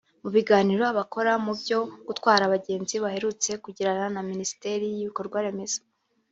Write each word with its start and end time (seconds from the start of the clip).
Mu 0.23 0.29
biganiro 0.35 0.83
abakora 0.91 1.31
mu 1.45 1.53
byo 1.61 1.79
gutwara 2.07 2.41
abagenzi 2.45 2.95
baherutse 3.03 3.49
kugirana 3.63 4.05
na 4.15 4.21
Minisiteri 4.29 4.85
y’Ibikorwaremezo 4.95 5.79